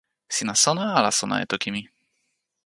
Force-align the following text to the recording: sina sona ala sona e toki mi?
sina 0.35 0.53
sona 0.63 0.85
ala 0.97 1.11
sona 1.19 1.35
e 1.43 1.45
toki 1.51 1.69
mi? 1.75 1.81